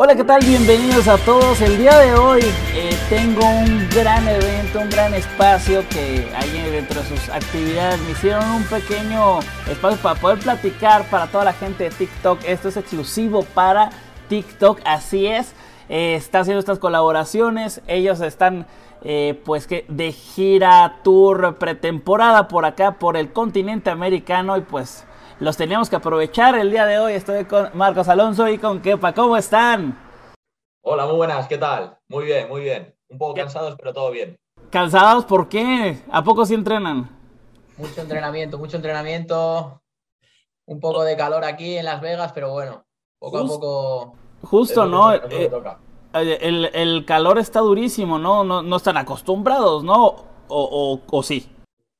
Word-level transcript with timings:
Hola, 0.00 0.14
¿qué 0.14 0.22
tal? 0.22 0.40
Bienvenidos 0.44 1.08
a 1.08 1.18
todos. 1.18 1.60
El 1.60 1.76
día 1.76 1.98
de 1.98 2.14
hoy 2.14 2.40
eh, 2.72 2.96
tengo 3.08 3.44
un 3.44 3.88
gran 3.90 4.28
evento, 4.28 4.78
un 4.78 4.88
gran 4.88 5.12
espacio 5.12 5.82
que 5.88 6.24
ahí 6.36 6.70
dentro 6.70 7.02
de 7.02 7.08
sus 7.08 7.28
actividades 7.28 8.00
me 8.02 8.12
hicieron 8.12 8.48
un 8.48 8.62
pequeño 8.62 9.40
espacio 9.68 9.98
para 10.00 10.20
poder 10.20 10.38
platicar 10.38 11.02
para 11.10 11.26
toda 11.26 11.46
la 11.46 11.52
gente 11.52 11.82
de 11.82 11.90
TikTok. 11.90 12.44
Esto 12.46 12.68
es 12.68 12.76
exclusivo 12.76 13.42
para 13.42 13.90
TikTok, 14.28 14.78
así 14.84 15.26
es. 15.26 15.52
Eh, 15.88 16.14
está 16.14 16.40
haciendo 16.40 16.60
estas 16.60 16.78
colaboraciones. 16.78 17.82
Ellos 17.88 18.20
están 18.20 18.68
eh, 19.02 19.42
pues 19.44 19.66
que 19.66 19.84
de 19.88 20.12
gira, 20.12 21.00
tour, 21.02 21.56
pretemporada 21.58 22.46
por 22.46 22.66
acá, 22.66 23.00
por 23.00 23.16
el 23.16 23.32
continente 23.32 23.90
americano 23.90 24.56
y 24.56 24.60
pues 24.60 25.07
los 25.40 25.56
teníamos 25.56 25.88
que 25.88 25.96
aprovechar 25.96 26.56
el 26.56 26.70
día 26.70 26.86
de 26.86 26.98
hoy. 26.98 27.12
Estoy 27.12 27.44
con 27.44 27.70
Marcos 27.74 28.08
Alonso 28.08 28.48
y 28.48 28.58
con 28.58 28.80
Kepa. 28.80 29.12
¿Cómo 29.12 29.36
están? 29.36 29.96
Hola, 30.82 31.06
muy 31.06 31.16
buenas, 31.16 31.46
¿qué 31.46 31.58
tal? 31.58 31.98
Muy 32.08 32.24
bien, 32.24 32.48
muy 32.48 32.62
bien. 32.62 32.94
Un 33.08 33.18
poco 33.18 33.34
cansados, 33.34 33.76
pero 33.78 33.92
todo 33.92 34.10
bien. 34.10 34.36
¿Cansados 34.70 35.24
por 35.24 35.48
qué? 35.48 36.02
¿A 36.10 36.22
poco 36.22 36.44
sí 36.44 36.54
entrenan? 36.54 37.08
Mucho 37.76 38.00
entrenamiento, 38.00 38.58
mucho 38.58 38.76
entrenamiento. 38.76 39.80
Un 40.66 40.80
poco 40.80 41.04
de 41.04 41.16
calor 41.16 41.44
aquí 41.44 41.76
en 41.76 41.84
Las 41.84 42.00
Vegas, 42.00 42.32
pero 42.32 42.52
bueno, 42.52 42.84
poco 43.18 43.38
a 43.38 43.46
poco. 43.46 44.14
Justo, 44.42 44.86
¿no? 44.86 45.14
Eh, 45.14 45.50
el, 46.12 46.70
el, 46.74 47.04
calor 47.04 47.38
está 47.38 47.60
durísimo, 47.60 48.18
¿no? 48.18 48.44
No, 48.44 48.62
no 48.62 48.76
están 48.76 48.96
acostumbrados, 48.96 49.84
¿no? 49.84 50.06
O, 50.06 50.18
o, 50.48 51.00
o 51.10 51.22
sí. 51.22 51.48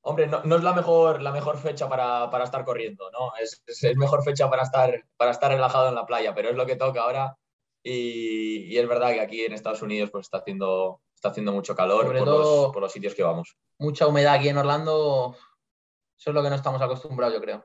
Hombre, 0.08 0.26
no, 0.26 0.40
no, 0.42 0.56
es 0.56 0.62
la 0.62 0.72
mejor, 0.72 1.20
la 1.20 1.32
mejor 1.32 1.58
fecha 1.58 1.86
para, 1.86 2.30
para 2.30 2.44
estar 2.44 2.64
corriendo, 2.64 3.10
¿no? 3.10 3.32
Es, 3.38 3.62
es, 3.66 3.94
mejor 3.94 4.24
fecha 4.24 4.48
para 4.48 4.62
estar, 4.62 5.04
para 5.18 5.32
estar 5.32 5.50
relajado 5.50 5.90
en 5.90 5.94
la 5.94 6.06
playa, 6.06 6.34
pero 6.34 6.48
es 6.48 6.56
lo 6.56 6.64
que 6.64 6.76
toca 6.76 7.02
ahora. 7.02 7.36
Y, 7.82 8.72
y 8.72 8.78
es 8.78 8.88
verdad 8.88 9.12
que 9.12 9.20
aquí 9.20 9.42
en 9.42 9.52
Estados 9.52 9.82
Unidos 9.82 10.08
pues, 10.10 10.26
está, 10.26 10.38
haciendo, 10.38 11.02
está 11.14 11.28
haciendo 11.28 11.52
mucho 11.52 11.76
calor 11.76 12.06
por, 12.06 12.26
los, 12.26 12.72
por 12.72 12.80
los 12.80 12.90
sitios 12.90 13.14
que 13.14 13.22
vamos. 13.22 13.58
Mucha 13.78 14.06
humedad 14.06 14.32
aquí 14.32 14.48
en 14.48 14.56
Orlando, 14.56 15.36
eso 16.18 16.30
es 16.30 16.34
lo 16.34 16.42
que 16.42 16.48
no 16.48 16.56
estamos 16.56 16.80
acostumbrados, 16.80 17.34
yo 17.34 17.42
creo. 17.42 17.64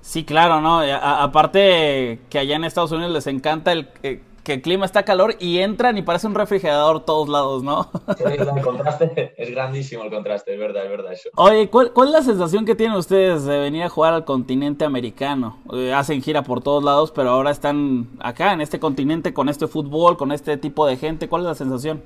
Sí, 0.00 0.24
claro, 0.24 0.62
¿no? 0.62 0.80
A, 0.80 1.22
aparte 1.22 2.20
que 2.30 2.38
allá 2.38 2.56
en 2.56 2.64
Estados 2.64 2.92
Unidos 2.92 3.12
les 3.12 3.26
encanta 3.26 3.70
el, 3.72 3.90
eh, 4.02 4.22
que 4.44 4.54
el 4.54 4.62
clima 4.62 4.86
está 4.86 5.04
calor 5.04 5.36
y 5.38 5.58
entran 5.58 5.96
y 5.98 6.02
parece 6.02 6.26
un 6.26 6.34
refrigerador 6.34 7.04
todos 7.04 7.28
lados, 7.28 7.62
¿no? 7.62 7.90
Sí, 8.16 8.24
el 8.24 8.62
contraste 8.62 9.34
es 9.36 9.50
grandísimo 9.50 10.02
el 10.02 10.10
contraste, 10.10 10.54
es 10.54 10.58
verdad, 10.58 10.84
es 10.84 10.90
verdad 10.90 11.12
eso. 11.12 11.30
Oye, 11.36 11.70
¿cuál, 11.70 11.92
¿cuál, 11.92 12.08
es 12.08 12.14
la 12.14 12.22
sensación 12.22 12.64
que 12.64 12.74
tienen 12.74 12.96
ustedes 12.96 13.44
de 13.44 13.58
venir 13.58 13.84
a 13.84 13.88
jugar 13.88 14.14
al 14.14 14.24
continente 14.24 14.84
americano? 14.84 15.62
Eh, 15.72 15.92
hacen 15.92 16.22
gira 16.22 16.42
por 16.42 16.62
todos 16.62 16.82
lados, 16.82 17.12
pero 17.12 17.30
ahora 17.30 17.50
están 17.50 18.10
acá, 18.20 18.52
en 18.52 18.60
este 18.60 18.80
continente, 18.80 19.32
con 19.32 19.48
este 19.48 19.68
fútbol, 19.68 20.16
con 20.16 20.32
este 20.32 20.56
tipo 20.56 20.86
de 20.86 20.96
gente. 20.96 21.28
¿Cuál 21.28 21.42
es 21.42 21.48
la 21.48 21.54
sensación? 21.54 22.02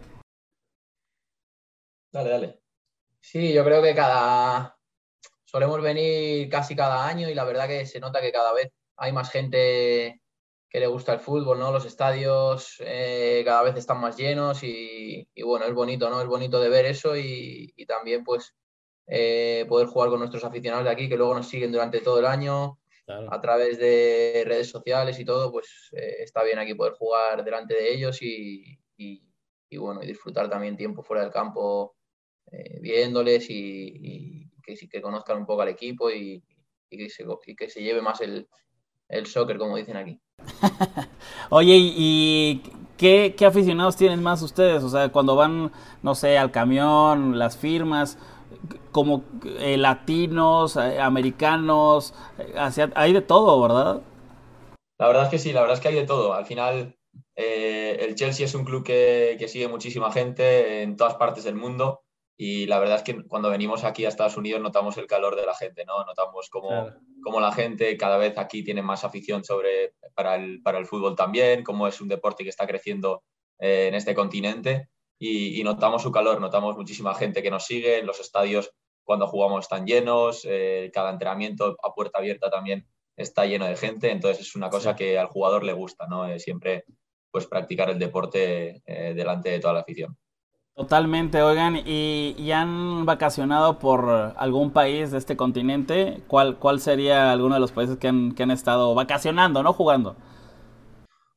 Dale, 2.13 2.31
dale. 2.31 2.61
Sí, 3.21 3.53
yo 3.53 3.65
creo 3.65 3.83
que 3.83 3.95
cada... 3.95 4.79
Solemos 5.45 5.81
venir 5.81 6.49
casi 6.51 6.77
cada 6.77 7.07
año 7.07 7.31
y 7.31 7.35
la 7.35 7.45
verdad 7.45 7.67
que 7.67 7.87
se 7.87 8.01
nota 8.01 8.21
que 8.21 8.33
cada 8.33 8.53
vez 8.53 8.73
hay 8.97 9.13
más 9.13 9.31
gente 9.31 10.21
que 10.69 10.81
le 10.81 10.87
gusta 10.87 11.13
el 11.13 11.21
fútbol, 11.21 11.59
¿no? 11.59 11.73
Los 11.73 11.85
estadios 11.85 12.77
eh, 12.81 13.43
cada 13.45 13.63
vez 13.63 13.77
están 13.77 14.01
más 14.01 14.17
llenos 14.17 14.63
y, 14.63 15.29
y, 15.35 15.43
bueno, 15.43 15.65
es 15.67 15.75
bonito, 15.75 16.11
¿no? 16.11 16.21
Es 16.21 16.27
bonito 16.27 16.61
de 16.61 16.69
ver 16.69 16.87
eso 16.87 17.17
y, 17.17 17.73
y 17.77 17.87
también 17.87 18.25
pues 18.25 18.55
eh, 19.07 19.65
poder 19.69 19.87
jugar 19.87 20.11
con 20.11 20.19
nuestros 20.19 20.45
aficionados 20.45 20.85
de 20.85 20.91
aquí 20.91 21.09
que 21.09 21.17
luego 21.17 21.35
nos 21.35 21.49
siguen 21.49 21.71
durante 21.71 22.01
todo 22.01 22.19
el 22.19 22.27
año 22.27 22.81
claro. 23.05 23.33
a 23.33 23.41
través 23.41 23.79
de 23.79 24.43
redes 24.45 24.69
sociales 24.69 25.19
y 25.21 25.25
todo, 25.25 25.53
pues 25.53 25.91
eh, 25.93 26.17
está 26.21 26.43
bien 26.43 26.59
aquí 26.59 26.75
poder 26.75 26.95
jugar 26.95 27.45
delante 27.45 27.75
de 27.75 27.95
ellos 27.95 28.21
y, 28.21 28.79
y 28.97 29.77
bueno, 29.79 30.03
y 30.03 30.07
disfrutar 30.07 30.49
también 30.49 30.77
tiempo 30.77 31.03
fuera 31.03 31.23
del 31.23 31.33
campo 31.33 31.97
viéndoles 32.81 33.47
y, 33.51 34.49
que, 34.63 34.75
que 34.89 35.03
conozcan 35.03 35.39
un 35.39 35.47
poco 35.47 35.63
al 35.63 35.69
equipo 35.69 36.11
y, 36.11 36.43
que 36.89 37.11
se, 37.11 37.25
y 37.47 37.57
que 37.57 37.69
se 37.69 37.83
lleve 37.83 38.01
más 38.01 38.21
el, 38.21 38.49
el 39.09 39.27
soccer, 39.27 39.59
como 39.59 39.77
dicen 39.77 39.97
aquí. 39.97 40.21
Oye, 41.51 41.77
¿y 41.79 42.63
qué, 42.97 43.35
qué, 43.37 43.47
aficionados 43.47 43.97
tienen 43.97 44.23
más 44.23 44.43
ustedes? 44.43 44.83
O 44.83 44.89
sea, 44.89 45.11
cuando 45.11 45.37
van, 45.37 45.73
no 46.03 46.15
sé, 46.15 46.39
al 46.39 46.51
camión, 46.51 47.39
las 47.39 47.57
firmas, 47.57 48.19
como 48.93 49.25
eh, 49.61 49.77
latinos, 49.77 50.77
eh, 50.77 51.01
americanos, 51.01 52.15
hacia, 52.57 52.91
hay 52.95 53.13
de 53.13 53.23
todo, 53.23 53.61
¿verdad? 53.61 54.03
La 54.99 55.09
verdad 55.09 55.25
es 55.25 55.29
que 55.31 55.39
sí, 55.39 55.53
la 55.53 55.61
verdad 55.61 55.77
es 55.77 55.83
que 55.83 55.89
hay 55.89 55.95
de 55.95 56.07
todo. 56.07 56.33
Al 56.33 56.47
final, 56.47 56.97
eh, 57.35 57.99
el 58.01 58.15
Chelsea 58.15 58.47
es 58.47 58.55
un 58.55 58.65
club 58.65 58.85
que, 58.85 59.37
que 59.39 59.49
sigue 59.49 59.69
muchísima 59.69 60.11
gente 60.11 60.83
en 60.83 60.97
todas 60.97 61.15
partes 61.15 61.45
del 61.45 61.55
mundo 61.55 62.06
y 62.37 62.67
la 62.67 62.79
verdad 62.79 62.97
es 62.97 63.03
que 63.03 63.27
cuando 63.27 63.51
venimos 63.51 63.85
aquí 63.85 64.05
a 64.05 64.09
Estados 64.09 64.37
Unidos 64.37 64.61
notamos 64.61 64.97
el 64.99 65.07
calor 65.07 65.37
de 65.37 65.47
la 65.47 65.55
gente, 65.55 65.85
¿no? 65.85 66.05
Notamos 66.05 66.51
claro. 66.51 66.95
como 67.23 67.41
la 67.41 67.53
gente 67.53 67.97
cada 67.97 68.19
vez 68.19 68.37
aquí 68.37 68.63
tiene 68.63 68.83
más 68.83 69.05
afición 69.05 69.43
sobre, 69.43 69.95
para, 70.15 70.37
el, 70.37 70.63
para 70.63 70.79
el 70.79 70.87
fútbol 70.87 71.17
también, 71.17 71.63
como 71.63 71.89
es 71.89 72.01
un 72.01 72.09
deporte 72.09 72.45
que 72.45 72.51
está 72.51 72.67
creciendo 72.67 73.23
eh, 73.59 73.89
en 73.89 73.95
este 73.95 74.15
continente 74.15 74.89
y, 75.19 75.59
y, 75.59 75.65
notamos 75.65 76.03
su 76.03 76.13
calor, 76.13 76.41
notamos 76.41 76.77
muchísima 76.77 77.15
gente 77.15 77.43
que 77.43 77.51
nos 77.51 77.65
sigue, 77.65 77.99
en 77.99 78.07
los 78.07 78.21
estadios 78.21 78.71
cuando 79.07 79.29
jugamos 79.29 79.65
están 79.65 79.87
llenos, 79.87 80.45
eh, 80.45 80.91
cada 80.93 81.11
entrenamiento 81.11 81.77
a 81.83 81.95
puerta 81.95 82.19
abierta 82.19 82.51
también 82.51 82.87
está 83.17 83.47
lleno 83.47 83.65
de 83.65 83.77
gente, 83.77 84.11
entonces 84.11 84.47
es 84.47 84.57
una 84.57 84.69
cosa 84.69 84.91
sí. 84.91 84.97
que 84.97 85.19
al 85.19 85.29
jugador 85.29 85.63
le 85.63 85.73
gusta, 85.73 86.07
¿no? 86.09 86.27
Eh, 86.27 86.41
siempre 86.41 86.85
pues 87.31 87.47
practicar 87.47 87.89
el 87.89 87.99
deporte 87.99 88.83
eh, 88.85 89.15
delante 89.15 89.51
de 89.51 89.61
toda 89.61 89.75
la 89.75 89.81
afición. 89.81 90.19
Totalmente, 90.77 91.41
oigan, 91.41 91.77
¿y, 91.87 92.35
¿y, 92.37 92.53
han 92.53 93.07
vacacionado 93.07 93.79
por 93.79 94.35
algún 94.37 94.75
país 94.75 95.11
de 95.11 95.17
este 95.17 95.35
continente? 95.35 96.21
¿Cuál, 96.29 96.59
cuál 96.59 96.81
sería 96.81 97.33
alguno 97.33 97.55
de 97.55 97.61
los 97.61 97.73
países 97.73 97.97
que 97.97 98.09
han, 98.09 98.35
que 98.35 98.43
han 98.43 98.51
estado 98.51 98.95
vacacionando, 98.95 99.63
no 99.63 99.73
jugando? 99.73 100.17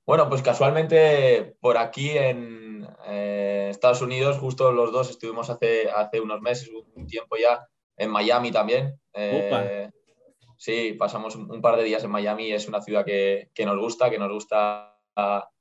Bueno, 0.05 0.27
pues 0.27 0.41
casualmente 0.41 1.55
por 1.61 1.77
aquí 1.77 2.09
en 2.09 2.85
eh, 3.07 3.69
Estados 3.71 4.01
Unidos, 4.01 4.37
justo 4.39 4.73
los 4.73 4.91
dos 4.91 5.09
estuvimos 5.09 5.49
hace, 5.49 5.89
hace 5.89 6.19
unos 6.19 6.41
meses, 6.41 6.69
un 6.93 7.07
tiempo 7.07 7.37
ya, 7.37 7.65
en 7.95 8.11
Miami 8.11 8.51
también. 8.51 8.99
Eh, 9.13 9.89
sí, 10.57 10.97
pasamos 10.99 11.37
un, 11.37 11.49
un, 11.49 11.61
par 11.61 11.77
de 11.77 11.85
días 11.85 12.03
en 12.03 12.11
Miami, 12.11 12.51
es 12.51 12.67
una 12.67 12.81
ciudad 12.81 13.05
que, 13.05 13.51
que 13.53 13.65
nos 13.65 13.77
gusta, 13.79 14.09
que 14.09 14.19
nos 14.19 14.33
gusta 14.33 14.98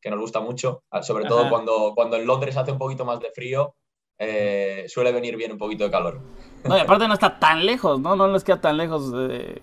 que 0.01 0.11
nos 0.11 0.21
gusta 0.21 0.41
mucho, 0.41 0.83
sobre 1.03 1.25
todo 1.27 1.41
Ajá. 1.41 1.51
cuando, 1.51 1.93
cuando 1.95 2.17
en 2.17 2.27
Londres 2.27 2.57
hace 2.57 2.73
un 2.73 2.79
poquito 2.79 3.05
más 3.05 3.21
de 3.21 3.31
frío, 3.31 3.75
eh, 4.19 4.85
suele 4.89 5.13
venir 5.13 5.37
bien 5.37 5.53
un 5.53 5.59
poquito 5.59 5.85
de 5.85 5.91
calor. 5.91 6.21
No, 6.65 6.77
y 6.77 6.81
aparte 6.81 7.07
no 7.07 7.15
está 7.15 7.39
tan 7.39 7.65
lejos, 7.65 8.01
¿no? 8.01 8.17
No 8.17 8.27
les 8.29 8.43
queda 8.43 8.61
tan 8.61 8.77
lejos. 8.77 9.13
De... 9.13 9.63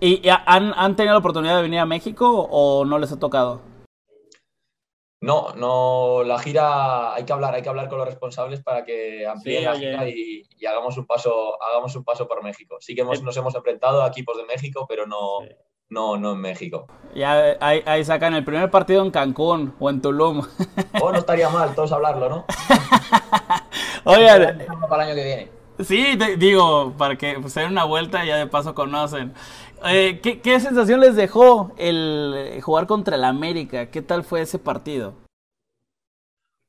¿Y, 0.00 0.26
y 0.26 0.30
han, 0.30 0.72
han, 0.74 0.96
tenido 0.96 1.14
la 1.14 1.18
oportunidad 1.18 1.56
de 1.56 1.62
venir 1.62 1.80
a 1.80 1.86
México 1.86 2.48
o 2.50 2.84
no 2.86 2.98
les 2.98 3.12
ha 3.12 3.18
tocado? 3.18 3.60
No, 5.22 5.52
no, 5.54 6.22
la 6.24 6.38
gira 6.38 7.14
hay 7.14 7.24
que 7.24 7.32
hablar, 7.34 7.54
hay 7.54 7.60
que 7.60 7.68
hablar 7.68 7.90
con 7.90 7.98
los 7.98 8.06
responsables 8.06 8.62
para 8.62 8.86
que 8.86 9.26
amplíen 9.26 9.60
sí, 9.60 9.64
la 9.66 9.76
gira 9.76 10.08
y, 10.08 10.46
y, 10.58 10.64
hagamos 10.64 10.96
un 10.96 11.04
paso, 11.04 11.62
hagamos 11.62 11.94
un 11.94 12.04
paso 12.04 12.26
por 12.26 12.42
México. 12.42 12.78
Sí 12.80 12.94
que 12.94 13.02
hemos, 13.02 13.22
nos 13.22 13.36
hemos 13.36 13.54
enfrentado 13.54 14.02
a 14.02 14.08
equipos 14.08 14.38
de 14.38 14.46
México, 14.46 14.86
pero 14.88 15.06
no, 15.06 15.40
sí 15.46 15.54
no, 15.90 16.16
no 16.16 16.32
en 16.32 16.40
México. 16.40 16.86
Ya 17.14 17.56
ahí, 17.60 17.82
ahí, 17.84 18.04
sacan 18.04 18.34
el 18.34 18.44
primer 18.44 18.70
partido 18.70 19.02
en 19.04 19.10
Cancún 19.10 19.74
o 19.78 19.90
en 19.90 20.00
Tulum. 20.00 20.46
Oh, 21.02 21.10
no 21.12 21.18
estaría 21.18 21.48
mal, 21.48 21.74
todos 21.74 21.92
hablarlo, 21.92 22.28
¿no? 22.28 22.44
Oigan. 24.04 24.66
Para 24.88 25.04
el 25.04 25.10
año 25.10 25.14
que 25.16 25.24
viene. 25.24 25.50
Sí, 25.80 26.16
te, 26.16 26.36
digo, 26.36 26.92
para 26.96 27.16
que 27.16 27.38
pues, 27.40 27.52
se 27.52 27.60
den 27.60 27.72
una 27.72 27.84
vuelta 27.84 28.24
y 28.24 28.28
ya 28.28 28.36
de 28.36 28.46
paso 28.46 28.74
conocen. 28.74 29.34
Eh, 29.84 30.20
¿qué, 30.22 30.40
¿qué, 30.40 30.60
sensación 30.60 31.00
les 31.00 31.16
dejó 31.16 31.72
el 31.78 32.60
jugar 32.62 32.86
contra 32.86 33.16
el 33.16 33.24
América? 33.24 33.90
¿Qué 33.90 34.02
tal 34.02 34.22
fue 34.24 34.42
ese 34.42 34.58
partido? 34.58 35.14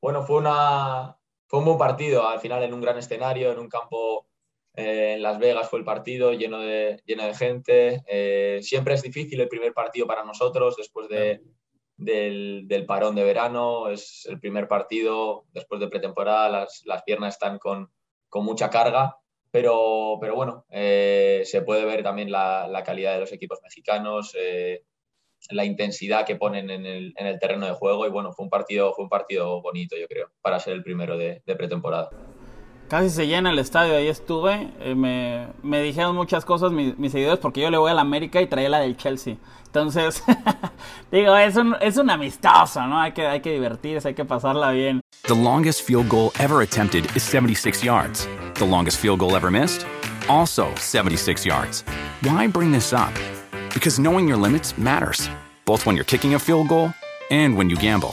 Bueno, 0.00 0.24
fue, 0.24 0.38
una, 0.38 1.16
fue 1.46 1.60
un 1.60 1.66
buen 1.66 1.78
partido, 1.78 2.26
al 2.26 2.40
final 2.40 2.62
en 2.64 2.74
un 2.74 2.80
gran 2.80 2.98
escenario, 2.98 3.52
en 3.52 3.58
un 3.60 3.68
campo 3.68 4.26
Eh, 4.74 5.14
en 5.14 5.22
Las 5.22 5.38
Vegas 5.38 5.68
fue 5.68 5.78
el 5.78 5.84
partido 5.84 6.32
lleno 6.32 6.60
de, 6.60 7.02
lleno 7.04 7.26
de 7.26 7.34
gente. 7.34 8.02
Eh, 8.06 8.60
siempre 8.62 8.94
es 8.94 9.02
difícil 9.02 9.40
el 9.40 9.48
primer 9.48 9.74
partido 9.74 10.06
para 10.06 10.24
nosotros 10.24 10.76
después 10.76 11.08
de, 11.08 11.42
del, 11.96 12.84
parón 12.86 13.14
de 13.14 13.24
verano. 13.24 13.88
Es 13.88 14.26
el 14.26 14.40
primer 14.40 14.68
partido 14.68 15.44
después 15.52 15.80
de 15.80 15.88
pretemporada. 15.88 16.48
Las, 16.48 16.82
las 16.86 17.02
piernas 17.02 17.34
están 17.34 17.58
con, 17.58 17.90
con, 18.28 18.44
mucha 18.44 18.70
carga. 18.70 19.18
Pero, 19.50 20.16
pero 20.18 20.34
bueno, 20.34 20.64
eh, 20.70 21.42
se 21.44 21.60
puede 21.60 21.84
ver 21.84 22.02
también 22.02 22.30
la, 22.30 22.66
la, 22.68 22.82
calidad 22.82 23.12
de 23.12 23.20
los 23.20 23.32
equipos 23.32 23.60
mexicanos, 23.62 24.34
la 25.50 25.64
intensidad 25.66 26.24
que 26.24 26.36
ponen 26.36 26.70
en 26.70 26.86
el, 26.86 27.12
en 27.18 27.26
el, 27.26 27.38
terreno 27.38 27.66
de 27.66 27.74
juego. 27.74 28.06
Y 28.06 28.10
bueno, 28.10 28.32
fue 28.32 28.44
un 28.44 28.50
partido, 28.50 28.94
fue 28.94 29.04
un 29.04 29.10
partido 29.10 29.60
bonito, 29.60 29.94
yo 29.98 30.08
creo, 30.08 30.30
para 30.40 30.58
ser 30.58 30.72
el 30.72 30.82
primero 30.82 31.18
de, 31.18 31.42
de 31.44 31.54
pretemporada 31.54 32.08
casi 32.92 33.08
se 33.08 33.26
llena 33.26 33.48
el 33.48 33.58
estadio, 33.58 33.96
ahí 33.96 34.06
estuve. 34.06 34.68
Eh, 34.80 34.94
me, 34.94 35.46
me, 35.62 35.80
dijeron 35.80 36.14
muchas 36.14 36.44
cosas 36.44 36.72
mis, 36.72 36.94
seguidores 37.10 37.38
porque 37.38 37.62
yo 37.62 37.70
le 37.70 37.78
voy 37.78 37.90
a 37.90 37.94
la 37.94 38.02
América 38.02 38.42
y 38.42 38.46
traía 38.46 38.68
la 38.68 38.80
del 38.80 38.98
Chelsea. 38.98 39.38
Entonces, 39.64 40.22
digo, 41.10 41.34
es 41.34 41.56
un, 41.56 41.74
es 41.80 41.96
amistoso, 41.96 42.86
¿no? 42.86 43.00
Hay 43.00 43.12
que, 43.12 43.26
hay 43.26 43.40
que 43.40 43.50
divertirse, 43.52 44.08
hay 44.08 44.14
que 44.14 44.26
pasarla 44.26 44.72
bien. 44.72 45.00
The 45.22 45.34
longest 45.34 45.86
field 45.86 46.10
goal 46.10 46.32
ever 46.38 46.60
attempted 46.60 47.06
is 47.16 47.22
76 47.22 47.82
yards. 47.82 48.28
The 48.56 48.66
longest 48.66 48.98
field 48.98 49.20
goal 49.20 49.36
ever 49.36 49.50
missed? 49.50 49.86
Also 50.28 50.68
76 50.76 51.46
yards. 51.46 51.84
Why 52.20 52.46
bring 52.46 52.72
this 52.72 52.92
up? 52.92 53.14
Because 53.72 53.98
knowing 53.98 54.28
your 54.28 54.36
limits 54.36 54.76
matters, 54.76 55.30
both 55.64 55.86
when 55.86 55.96
you're 55.96 56.04
kicking 56.04 56.34
a 56.34 56.38
field 56.38 56.68
goal 56.68 56.92
and 57.30 57.56
when 57.56 57.70
you 57.70 57.76
gamble. 57.76 58.12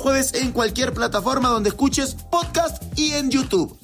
jueves 0.00 0.34
en 0.34 0.52
cualquier 0.52 0.92
plataforma 0.92 1.48
donde 1.48 1.70
escuches 1.70 2.14
podcast 2.30 2.82
y 2.98 3.12
en 3.12 3.30
YouTube. 3.30 3.76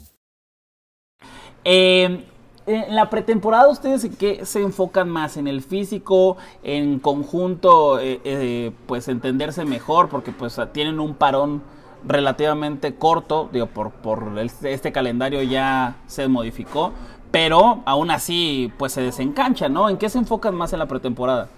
Eh, 1.64 2.25
en 2.67 2.94
la 2.94 3.11
pretemporada 3.11 3.69
ustedes 3.69 4.09
qué 4.19 4.47
se 4.47 4.62
enfocan 4.62 5.09
más 5.09 5.37
en 5.37 5.49
el 5.49 5.62
físico, 5.62 6.37
en 6.62 6.99
conjunto, 7.00 7.99
eh, 7.99 8.20
eh, 8.25 8.73
pues 8.87 9.09
entenderse 9.09 9.64
mejor 9.64 10.09
porque 10.09 10.32
pues 10.32 10.59
tienen 10.73 11.00
un 11.00 11.14
parón 11.14 11.62
relativamente 12.05 12.94
corto, 12.94 13.49
digo 13.53 13.67
por, 13.67 13.91
por 13.91 14.38
el, 14.38 14.50
este 14.62 14.93
calendario 14.93 15.43
ya 15.43 15.97
se 16.06 16.29
modificó, 16.29 16.93
pero 17.31 17.82
aún 17.85 18.11
así 18.11 18.73
pues 18.76 18.93
se 18.93 19.03
desencanchan, 19.03 19.73
¿no? 19.73 19.88
¿En 19.88 19.97
qué 19.97 20.08
se 20.08 20.19
enfocan 20.19 20.55
más 20.55 20.73
en 20.73 20.79
la 20.79 20.87
pretemporada? 20.87 21.49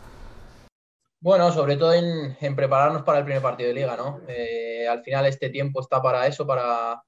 Bueno, 1.24 1.50
sobre 1.52 1.78
todo 1.78 1.94
en, 1.94 2.36
prepararnos 2.54 3.02
para 3.02 3.20
el 3.20 3.24
primer 3.24 3.40
partido 3.40 3.68
de 3.68 3.74
liga, 3.74 3.96
¿no? 3.96 4.20
Eh, 4.28 4.86
al 4.86 5.02
final 5.02 5.24
este 5.24 5.48
tiempo 5.48 5.80
está 5.80 6.02
para 6.02 6.26
eso, 6.26 6.46
para, 6.46 7.02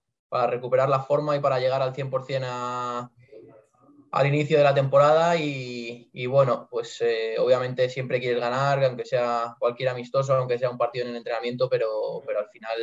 recuperar 0.46 0.88
la 0.88 1.02
forma 1.02 1.36
y 1.36 1.40
para 1.40 1.60
llegar 1.60 1.82
al 1.82 1.92
100% 1.92 2.46
a, 2.46 3.10
al 4.12 4.26
inicio 4.26 4.56
de 4.56 4.64
la 4.64 4.72
temporada 4.72 5.36
y, 5.36 6.26
bueno, 6.28 6.66
pues 6.70 6.98
eh, 7.02 7.34
obviamente 7.38 7.90
siempre 7.90 8.18
quieres 8.18 8.40
ganar, 8.40 8.82
aunque 8.82 9.04
sea 9.04 9.54
cualquier 9.58 9.90
amistoso, 9.90 10.32
aunque 10.32 10.58
sea 10.58 10.70
un 10.70 10.78
partido 10.78 11.04
en 11.04 11.10
el 11.10 11.18
entrenamiento, 11.18 11.68
pero, 11.68 12.22
al 12.26 12.48
final, 12.48 12.78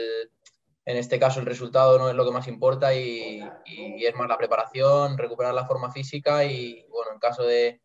en 0.86 0.98
este 0.98 1.18
caso, 1.18 1.40
el 1.40 1.48
resultado 1.48 1.98
no 1.98 2.10
es 2.10 2.16
lo 2.16 2.26
que 2.26 2.32
más 2.32 2.48
importa 2.48 2.94
y 2.94 3.42
es 3.66 4.16
más 4.16 4.30
la 4.30 4.38
preparación, 4.38 5.18
recuperar 5.18 5.56
la 5.56 5.66
forma 5.66 5.92
física 5.92 6.46
y 6.46 6.86
bueno, 6.92 7.12
en 7.12 7.20
caso 7.20 7.42
de 7.42 7.82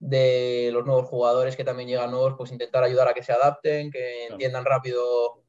de 0.00 0.70
los 0.72 0.86
nuevos 0.86 1.06
jugadores 1.06 1.56
que 1.56 1.64
también 1.64 1.88
llegan 1.88 2.10
nuevos, 2.10 2.34
pues 2.36 2.50
intentar 2.50 2.82
ayudar 2.82 3.06
a 3.06 3.14
que 3.14 3.22
se 3.22 3.32
adapten, 3.32 3.90
que 3.90 4.26
entiendan 4.26 4.64
rápido 4.64 5.44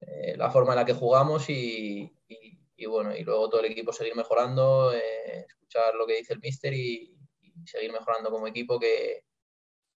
eh, 0.00 0.36
la 0.36 0.50
forma 0.50 0.72
en 0.72 0.76
la 0.76 0.84
que 0.84 0.94
jugamos 0.94 1.50
y, 1.50 2.12
y, 2.28 2.58
y, 2.76 2.86
bueno, 2.86 3.14
y 3.16 3.24
luego 3.24 3.48
todo 3.48 3.60
el 3.60 3.72
equipo 3.72 3.92
seguir 3.92 4.14
mejorando, 4.14 4.92
eh, 4.94 5.44
escuchar 5.48 5.94
lo 5.96 6.06
que 6.06 6.18
dice 6.18 6.34
el 6.34 6.40
míster 6.40 6.72
y, 6.72 7.16
y, 7.40 7.66
seguir 7.66 7.92
mejorando 7.92 8.30
como 8.30 8.46
equipo 8.46 8.78
que, 8.78 9.24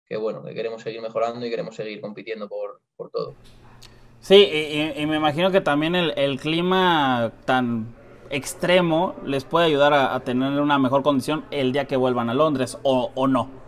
que, 0.05 0.17
bueno, 0.17 0.45
que 0.45 0.55
queremos 0.55 0.83
seguir 0.83 1.03
mejorando 1.03 1.45
y 1.45 1.51
queremos 1.51 1.75
seguir 1.75 2.01
compitiendo 2.01 2.49
por, 2.49 2.81
por 2.95 3.11
todo. 3.11 3.35
Sí, 4.21 4.37
y, 4.37 5.01
y, 5.01 5.07
me 5.07 5.17
imagino 5.17 5.51
que 5.51 5.61
también 5.61 5.97
el, 5.97 6.17
el 6.17 6.39
clima 6.39 7.33
tan 7.45 7.93
extremo 8.31 9.17
les 9.25 9.45
puede 9.45 9.67
ayudar 9.67 9.93
a, 9.95 10.15
a, 10.15 10.21
tener 10.21 10.61
una 10.61 10.79
mejor 10.79 11.03
condición 11.03 11.45
el 11.51 11.73
día 11.73 11.87
que 11.87 11.97
vuelvan 11.97 12.31
a 12.31 12.35
Londres 12.35 12.79
o, 12.85 13.11
o 13.17 13.27
no. 13.27 13.66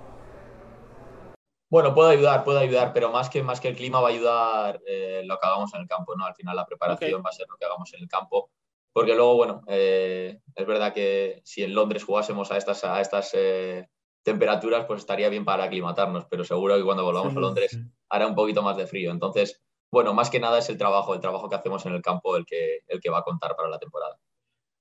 Bueno, 1.71 1.95
puede 1.95 2.13
ayudar, 2.13 2.45
puede 2.45 2.61
ayudar, 2.61 2.93
pero 2.95 3.11
más 3.11 3.29
que, 3.29 3.43
más 3.43 3.61
que 3.61 3.69
el 3.69 3.77
clima 3.77 4.01
va 4.01 4.09
a 4.09 4.13
ayudar 4.13 4.81
eh, 4.87 5.23
lo 5.25 5.39
que 5.39 5.47
hagamos 5.47 5.75
en 5.75 5.83
el 5.83 5.87
campo, 5.87 6.17
¿no? 6.17 6.25
Al 6.25 6.35
final 6.35 6.57
la 6.57 6.65
preparación 6.65 7.11
okay. 7.11 7.23
va 7.23 7.29
a 7.29 7.33
ser 7.33 7.47
lo 7.49 7.57
que 7.57 7.67
hagamos 7.67 7.93
en 7.93 8.01
el 8.01 8.09
campo, 8.09 8.51
porque 8.93 9.15
luego, 9.15 9.37
bueno, 9.37 9.63
eh, 9.67 10.41
es 10.55 10.67
verdad 10.67 10.95
que 10.95 11.43
si 11.45 11.63
en 11.63 11.75
Londres 11.75 12.05
jugásemos 12.05 12.51
a 12.51 12.57
estas, 12.57 12.85
a 12.85 13.01
estas 13.01 13.31
eh, 13.35 13.87
temperaturas, 14.23 14.87
pues 14.87 15.01
estaría 15.01 15.29
bien 15.29 15.45
para 15.45 15.65
aclimatarnos, 15.65 16.25
pero 16.31 16.43
seguro 16.43 16.77
que 16.77 16.85
cuando 16.85 17.05
volvamos 17.05 17.33
sí, 17.33 17.39
a 17.39 17.41
Londres 17.41 17.71
sí. 17.73 17.83
hará 18.09 18.27
un 18.27 18.35
poquito 18.35 18.63
más 18.63 18.77
de 18.77 18.87
frío. 18.87 19.11
Entonces, 19.11 19.63
bueno, 19.91 20.15
más 20.15 20.31
que 20.31 20.41
nada 20.41 20.59
es 20.59 20.69
el 20.71 20.79
trabajo, 20.79 21.15
el 21.15 21.21
trabajo 21.21 21.49
que 21.49 21.57
hacemos 21.57 21.85
en 21.87 21.95
el 21.95 22.03
campo 22.03 22.37
el 22.37 22.47
que, 22.47 22.81
el 22.87 23.01
que 23.01 23.11
va 23.11 23.19
a 23.19 23.23
contar 23.23 23.55
para 23.57 23.69
la 23.69 23.79
temporada. 23.79 24.19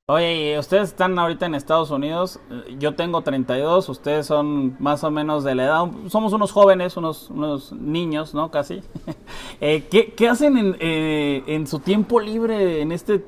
Oye, 0.09 0.57
ustedes 0.57 0.87
están 0.87 1.19
ahorita 1.19 1.47
en 1.47 1.53
Estados 1.53 1.91
Unidos, 1.91 2.39
yo 2.79 2.95
tengo 2.95 3.23
32, 3.23 3.89
ustedes 3.89 4.25
son 4.25 4.77
más 4.81 5.03
o 5.03 5.11
menos 5.11 5.43
de 5.43 5.53
la 5.53 5.65
edad, 5.65 5.85
somos 6.07 6.31
unos 6.31 6.53
jóvenes, 6.53 6.95
unos, 6.95 7.73
niños, 7.73 8.33
¿no? 8.33 8.49
Casi. 8.49 8.81
eh, 9.59 9.85
¿qué, 9.91 10.13
¿qué, 10.13 10.29
hacen 10.29 10.57
en, 10.57 10.77
eh, 10.79 11.43
en, 11.47 11.67
su 11.67 11.79
tiempo 11.79 12.21
libre 12.21 12.79
en 12.79 12.93
este 12.93 13.21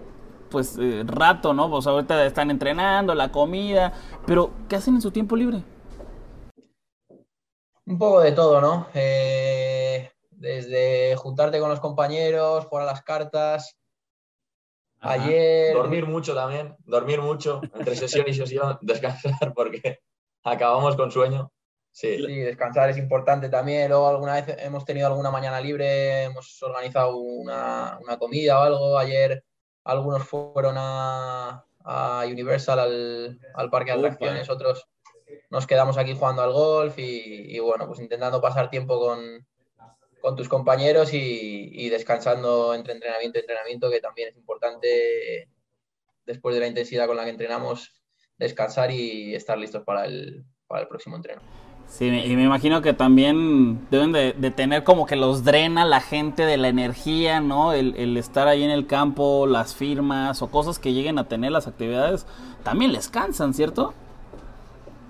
pues 0.49 0.77
eh, 0.79 1.03
rato, 1.05 1.53
¿no? 1.53 1.69
Pues 1.69 1.85
ahorita 1.85 2.25
están 2.25 2.49
entrenando, 2.49 3.13
la 3.13 3.29
comida, 3.29 3.91
pero 4.25 4.51
¿qué 4.69 4.77
hacen 4.77 4.95
en 4.95 5.01
su 5.01 5.11
tiempo 5.11 5.35
libre? 5.35 5.61
Un 7.85 7.97
poco 7.97 8.21
de 8.21 8.31
todo, 8.31 8.61
¿no? 8.61 8.87
Eh, 8.93 10.09
desde 10.31 11.13
juntarte 11.17 11.59
con 11.59 11.67
los 11.67 11.81
compañeros, 11.81 12.67
jugar 12.67 12.87
a 12.87 12.91
las 12.93 13.03
cartas, 13.03 13.75
Ayer. 15.01 15.73
Dormir 15.73 16.05
mucho 16.05 16.35
también, 16.35 16.75
dormir 16.79 17.21
mucho, 17.21 17.61
entre 17.73 17.95
sesión 17.95 18.25
y 18.27 18.33
sesión, 18.33 18.77
descansar 18.81 19.53
porque 19.53 19.99
acabamos 20.43 20.95
con 20.95 21.11
sueño. 21.11 21.51
Sí. 21.91 22.17
sí. 22.17 22.35
descansar 22.41 22.89
es 22.89 22.97
importante 22.97 23.49
también. 23.49 23.89
Luego 23.89 24.07
alguna 24.07 24.33
vez 24.35 24.55
hemos 24.59 24.85
tenido 24.85 25.07
alguna 25.07 25.31
mañana 25.31 25.59
libre, 25.59 26.25
hemos 26.25 26.61
organizado 26.61 27.17
una, 27.17 27.97
una 28.01 28.17
comida 28.17 28.59
o 28.59 28.63
algo. 28.63 28.97
Ayer 28.97 29.43
algunos 29.83 30.23
fueron 30.23 30.75
a, 30.77 31.65
a 31.83 32.23
Universal, 32.25 32.79
al, 32.79 33.39
al 33.55 33.69
parque 33.69 33.91
de 33.91 33.97
atracciones, 33.97 34.49
otros 34.49 34.87
nos 35.49 35.65
quedamos 35.65 35.97
aquí 35.97 36.15
jugando 36.15 36.41
al 36.41 36.51
golf 36.51 36.97
y, 36.99 37.55
y 37.55 37.59
bueno, 37.59 37.87
pues 37.87 37.99
intentando 37.99 38.41
pasar 38.41 38.69
tiempo 38.69 38.99
con, 38.99 39.45
con 40.21 40.35
tus 40.35 40.49
compañeros 40.49 41.13
y, 41.13 41.69
y, 41.71 41.89
descansando 41.89 42.73
entre 42.73 42.93
entrenamiento 42.93 43.37
y 43.37 43.41
entrenamiento, 43.41 43.89
que 43.89 44.01
también 44.01 44.29
es 44.29 44.35
importante 44.35 45.49
después 46.25 46.55
de 46.55 46.61
la 46.61 46.67
intensidad 46.67 47.07
con 47.07 47.17
la 47.17 47.23
que 47.23 47.31
entrenamos, 47.31 47.93
descansar 48.37 48.91
y 48.91 49.35
estar 49.35 49.57
listos 49.57 49.83
para 49.83 50.05
el, 50.05 50.45
para 50.67 50.81
el 50.81 50.87
próximo 50.87 51.15
entreno. 51.15 51.41
Sí, 51.87 52.05
y 52.05 52.35
me 52.35 52.43
imagino 52.43 52.83
que 52.83 52.93
también 52.93 53.87
deben 53.89 54.11
de, 54.11 54.33
de, 54.33 54.51
tener 54.51 54.83
como 54.83 55.07
que 55.07 55.15
los 55.15 55.43
drena 55.43 55.85
la 55.85 56.01
gente 56.01 56.45
de 56.45 56.57
la 56.57 56.67
energía, 56.67 57.41
¿no? 57.41 57.73
El, 57.73 57.95
el, 57.95 58.15
estar 58.15 58.47
ahí 58.47 58.63
en 58.63 58.69
el 58.69 58.85
campo, 58.85 59.47
las 59.47 59.73
firmas 59.73 60.43
o 60.43 60.51
cosas 60.51 60.77
que 60.77 60.93
lleguen 60.93 61.17
a 61.17 61.27
tener 61.27 61.51
las 61.51 61.65
actividades, 61.65 62.27
también 62.63 62.93
les 62.93 63.09
cansan, 63.09 63.55
¿cierto? 63.55 63.95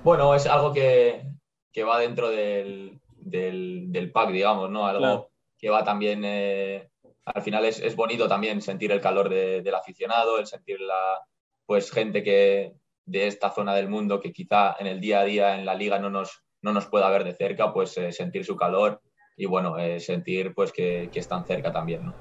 Bueno, 0.06 0.34
es 0.36 0.46
algo 0.46 0.72
que, 0.72 1.25
que 1.74 1.84
va 1.84 2.00
dentro 2.00 2.30
del, 2.30 3.01
del, 3.30 3.92
del 3.92 4.12
pack, 4.12 4.32
digamos, 4.32 4.70
¿no? 4.70 4.86
Algo 4.86 5.00
claro. 5.00 5.30
que 5.58 5.70
va 5.70 5.84
también, 5.84 6.22
eh, 6.24 6.90
al 7.26 7.42
final 7.42 7.66
es, 7.66 7.80
es, 7.80 7.96
bonito 7.96 8.28
también 8.28 8.62
sentir 8.62 8.92
el 8.92 9.02
calor 9.02 9.30
de, 9.30 9.62
del 9.62 9.76
aficionado, 9.76 10.40
el 10.40 10.48
sentir 10.48 10.80
la, 10.82 11.22
pues 11.66 11.92
gente 11.92 12.24
que 12.24 12.74
de 13.06 13.28
esta 13.28 13.50
zona 13.52 13.74
del 13.76 13.90
mundo 13.90 14.20
que 14.20 14.32
quizá 14.32 14.76
en 14.80 14.88
el 14.88 15.00
día 15.00 15.22
a 15.22 15.26
día 15.26 15.56
en 15.56 15.66
la 15.66 15.76
liga 15.76 16.00
no 16.00 16.10
nos, 16.10 16.44
no 16.62 16.74
nos 16.74 16.86
pueda 16.86 17.10
ver 17.10 17.24
de 17.24 17.34
cerca, 17.34 17.74
pues 17.74 17.98
eh, 17.98 18.12
sentir 18.12 18.46
su 18.46 18.56
calor 18.56 19.02
y 19.36 19.46
bueno, 19.46 19.78
eh, 19.78 20.00
sentir 20.00 20.54
pues 20.54 20.72
que, 20.72 21.10
que, 21.12 21.20
están 21.20 21.46
cerca 21.46 21.72
también, 21.72 22.06
¿no? 22.08 22.14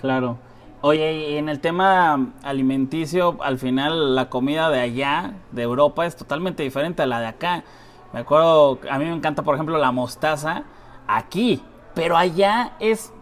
Claro. 0.00 0.38
Oye, 0.82 1.12
y 1.12 1.36
en 1.36 1.50
el 1.50 1.60
tema 1.60 2.32
alimenticio, 2.42 3.36
al 3.42 3.58
final 3.58 4.14
la 4.14 4.30
comida 4.30 4.70
de 4.70 4.80
allá, 4.80 5.34
de 5.52 5.62
Europa, 5.62 6.06
es 6.06 6.16
totalmente 6.16 6.62
diferente 6.62 7.02
a 7.02 7.06
la 7.06 7.20
de 7.20 7.26
acá. 7.26 7.64
Me 8.12 8.20
acuerdo, 8.20 8.78
a 8.90 8.98
mí 8.98 9.04
me 9.04 9.14
encanta, 9.14 9.42
por 9.42 9.54
ejemplo, 9.54 9.78
la 9.78 9.92
mostaza 9.92 10.64
aquí, 11.06 11.62
pero 11.94 12.16
allá 12.16 12.76
es, 12.80 13.12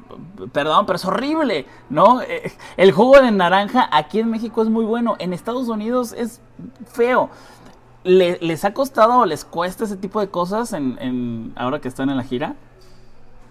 perdón, 0.52 0.86
pero 0.86 0.96
es 0.96 1.04
horrible, 1.04 1.66
¿no? 1.90 2.22
Eh, 2.22 2.52
el 2.76 2.92
jugo 2.92 3.20
de 3.20 3.30
naranja 3.30 3.88
aquí 3.92 4.20
en 4.20 4.30
México 4.30 4.62
es 4.62 4.68
muy 4.68 4.84
bueno, 4.84 5.16
en 5.18 5.32
Estados 5.32 5.68
Unidos 5.68 6.12
es 6.12 6.40
feo. 6.86 7.30
¿Les 8.04 8.64
ha 8.64 8.72
costado 8.72 9.18
o 9.18 9.26
les 9.26 9.44
cuesta 9.44 9.84
ese 9.84 9.96
tipo 9.96 10.20
de 10.20 10.30
cosas 10.30 10.72
en, 10.72 11.52
ahora 11.56 11.80
que 11.80 11.88
están 11.88 12.08
en 12.08 12.16
la 12.16 12.22
gira? 12.22 12.54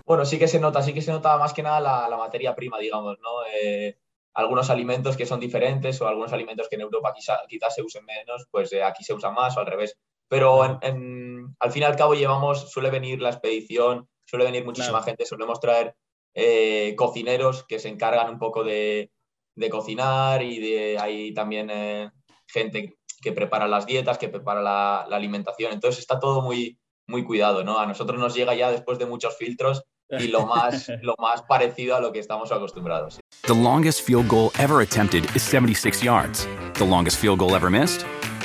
Bueno, 0.05 0.25
sí 0.25 0.39
que 0.39 0.47
se 0.47 0.59
nota, 0.59 0.81
sí 0.81 0.93
que 0.93 1.01
se 1.01 1.11
nota 1.11 1.37
más 1.37 1.53
que 1.53 1.61
nada 1.61 1.79
la, 1.79 2.17
materia 2.17 2.55
prima, 2.55 2.79
digamos, 2.79 3.17
¿no? 3.19 3.29
Eh, 3.61 3.97
algunos 4.33 4.69
alimentos 4.69 5.17
que 5.17 5.25
son 5.25 5.39
diferentes 5.39 6.01
o 6.01 6.07
algunos 6.07 6.31
alimentos 6.33 6.67
que 6.69 6.75
en 6.75 6.81
Europa 6.81 7.13
quizás 7.13 7.39
quizá 7.47 7.69
se 7.69 7.83
usen 7.83 8.05
menos, 8.05 8.47
pues 8.49 8.71
eh, 8.71 8.83
aquí 8.83 9.03
se 9.03 9.13
usan 9.13 9.33
más 9.33 9.57
o 9.57 9.59
al 9.59 9.65
revés. 9.65 9.97
Pero 10.29 10.65
en, 10.65 10.77
en, 10.81 11.55
al 11.59 11.71
fin 11.71 11.83
y 11.83 11.85
al 11.85 11.95
cabo 11.95 12.13
llevamos, 12.13 12.71
suele 12.71 12.89
venir 12.89 13.21
la 13.21 13.29
expedición, 13.29 14.07
suele 14.25 14.45
venir 14.45 14.65
muchísima 14.65 14.97
claro. 14.97 15.05
gente, 15.05 15.25
solemos 15.25 15.59
traer 15.59 15.95
eh, 16.33 16.93
cocineros 16.95 17.65
que 17.67 17.79
se 17.79 17.89
encargan 17.89 18.29
un 18.29 18.39
poco 18.39 18.63
de, 18.63 19.11
de 19.55 19.69
cocinar 19.69 20.43
y 20.43 20.59
de, 20.59 20.97
hay 20.99 21.33
también 21.33 21.69
eh, 21.71 22.11
gente 22.47 22.97
que 23.21 23.31
prepara 23.31 23.67
las 23.67 23.85
dietas, 23.85 24.17
que 24.17 24.29
prepara 24.29 24.61
la, 24.61 25.05
la, 25.09 25.15
alimentación. 25.15 25.73
Entonces 25.73 25.99
está 25.99 26.19
todo 26.19 26.41
muy, 26.41 26.77
muy 27.07 27.23
cuidado, 27.23 27.63
¿no? 27.63 27.79
A 27.79 27.85
nosotros 27.85 28.19
nos 28.19 28.35
llega 28.35 28.53
ya 28.53 28.69
después 28.69 28.99
de 28.99 29.05
muchos 29.05 29.35
filtros 29.37 29.83
y 30.09 30.27
lo 30.27 30.45
más, 30.45 30.87
lo 31.01 31.15
más 31.17 31.41
parecido 31.43 31.95
a 31.95 31.99
lo 31.99 32.11
que 32.11 32.19
estamos 32.19 32.51
acostumbrados. 32.51 33.19
The 33.43 33.55
longest 33.55 34.01
field 34.01 34.27
goal 34.27 34.51
ever 34.59 34.81
attempted 34.81 35.23
is 35.35 35.41
76 35.41 36.03
yards. 36.03 36.47
The 36.75 36.85
longest 36.85 37.17
field 37.17 37.39
goal 37.39 37.55
ever 37.55 37.69
missed? 37.69 38.05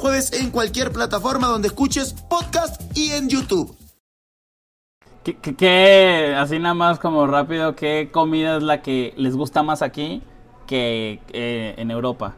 los 0.00 0.10
jueves 0.10 0.32
en 0.32 0.50
cualquier 0.50 0.92
plataforma 0.92 1.46
donde 1.46 1.68
escuches 1.68 2.14
podcast 2.28 2.80
y 2.96 3.12
en 3.12 3.28
YouTube. 3.28 3.76
¿Qué, 5.22 5.36
qué, 5.38 5.54
qué, 5.54 6.34
así 6.36 6.58
nada 6.58 6.74
más 6.74 6.98
como 6.98 7.26
rápido, 7.26 7.76
qué 7.76 8.08
comida 8.10 8.56
es 8.56 8.62
la 8.62 8.80
que 8.80 9.12
les 9.16 9.36
gusta 9.36 9.62
más 9.62 9.82
aquí 9.82 10.22
que 10.66 11.20
eh, 11.32 11.74
en 11.76 11.90
Europa? 11.90 12.34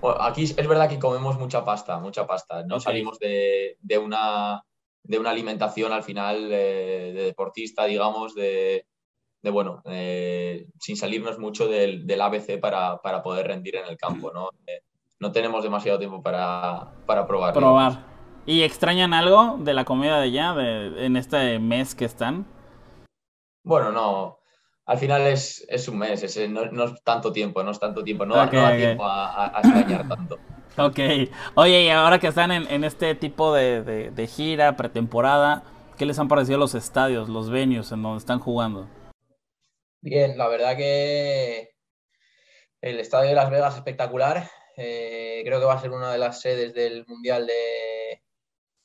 Bueno, 0.00 0.22
aquí 0.22 0.44
es 0.44 0.68
verdad 0.68 0.88
que 0.88 0.98
comemos 0.98 1.38
mucha 1.38 1.64
pasta, 1.64 1.98
mucha 1.98 2.26
pasta. 2.26 2.62
No 2.62 2.76
okay. 2.76 2.84
salimos 2.84 3.18
de, 3.18 3.76
de, 3.80 3.98
una, 3.98 4.62
de 5.02 5.18
una 5.18 5.30
alimentación 5.30 5.92
al 5.92 6.02
final 6.02 6.48
de, 6.48 7.12
de 7.12 7.22
deportista, 7.24 7.84
digamos, 7.84 8.34
de, 8.34 8.86
de 9.42 9.50
bueno, 9.50 9.82
eh, 9.84 10.66
sin 10.80 10.96
salirnos 10.96 11.38
mucho 11.38 11.68
del, 11.68 12.06
del 12.06 12.20
ABC 12.22 12.58
para, 12.58 13.02
para, 13.02 13.22
poder 13.22 13.46
rendir 13.48 13.76
en 13.76 13.86
el 13.86 13.96
campo, 13.98 14.32
¿no? 14.32 14.50
Eh, 14.66 14.80
no 15.20 15.32
tenemos 15.32 15.62
demasiado 15.62 15.98
tiempo 15.98 16.22
para, 16.22 16.92
para 17.06 17.26
probar. 17.26 17.54
Probar. 17.54 18.04
¿Y 18.44 18.62
extrañan 18.62 19.12
algo 19.12 19.56
de 19.58 19.74
la 19.74 19.84
comida 19.84 20.18
de 20.18 20.24
allá, 20.24 20.54
de, 20.54 21.06
en 21.06 21.16
este 21.16 21.58
mes 21.58 21.94
que 21.94 22.04
están? 22.04 22.46
Bueno, 23.64 23.90
no. 23.90 24.38
Al 24.84 24.98
final 24.98 25.22
es, 25.22 25.66
es 25.68 25.88
un 25.88 25.98
mes, 25.98 26.22
es, 26.22 26.48
no, 26.48 26.66
no, 26.66 26.84
es 26.84 27.02
tanto 27.02 27.32
tiempo, 27.32 27.64
no 27.64 27.72
es 27.72 27.80
tanto 27.80 28.04
tiempo, 28.04 28.24
no, 28.24 28.40
okay, 28.40 28.56
no 28.56 28.62
da 28.62 28.68
okay. 28.68 28.80
tiempo 28.80 29.04
a, 29.04 29.46
a, 29.46 29.60
extrañar 29.60 30.08
tanto. 30.08 30.38
Ok. 30.78 30.98
Oye, 31.56 31.84
y 31.84 31.88
ahora 31.88 32.20
que 32.20 32.28
están 32.28 32.52
en, 32.52 32.70
en 32.70 32.84
este 32.84 33.16
tipo 33.16 33.52
de, 33.52 33.82
de, 33.82 34.10
de, 34.12 34.26
gira, 34.28 34.76
pretemporada, 34.76 35.64
¿qué 35.98 36.06
les 36.06 36.18
han 36.20 36.28
parecido 36.28 36.58
los 36.58 36.76
estadios, 36.76 37.28
los 37.28 37.50
venues 37.50 37.90
en 37.90 38.02
donde 38.02 38.18
están 38.18 38.38
jugando? 38.38 38.88
Bien, 40.02 40.38
la 40.38 40.46
verdad 40.46 40.76
que 40.76 41.70
el 42.80 43.00
estadio 43.00 43.30
de 43.30 43.34
Las 43.34 43.50
Vegas 43.50 43.72
es 43.72 43.78
espectacular. 43.78 44.48
Eh, 44.76 45.42
creo 45.44 45.58
que 45.58 45.66
va 45.66 45.74
a 45.74 45.80
ser 45.80 45.90
una 45.90 46.12
de 46.12 46.18
las 46.18 46.40
sedes 46.40 46.74
del 46.74 47.06
Mundial 47.06 47.46
de, 47.46 48.22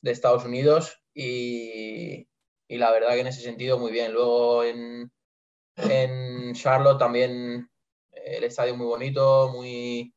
de 0.00 0.10
Estados 0.10 0.44
Unidos 0.44 1.02
y, 1.14 2.26
y, 2.66 2.78
la 2.78 2.90
verdad 2.90 3.10
que 3.10 3.20
en 3.20 3.26
ese 3.26 3.42
sentido 3.42 3.78
muy 3.78 3.92
bien. 3.92 4.12
Luego 4.12 4.64
en, 4.64 5.12
en 5.76 6.54
Charlotte 6.54 6.98
también 6.98 7.68
eh, 8.12 8.36
el 8.38 8.44
estadio 8.44 8.76
muy 8.76 8.86
bonito, 8.86 9.50
muy, 9.52 10.14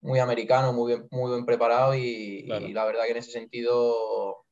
muy 0.00 0.18
americano, 0.18 0.72
muy 0.72 0.94
bien, 0.94 1.08
muy 1.10 1.30
bien 1.30 1.44
preparado 1.44 1.94
y, 1.94 2.44
claro. 2.46 2.66
y, 2.66 2.72
la 2.72 2.84
verdad 2.84 3.04
que 3.04 3.10
en 3.12 3.16
ese 3.18 3.32
sentido 3.32 4.42